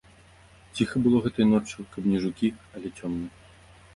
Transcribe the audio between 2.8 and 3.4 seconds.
цёмна.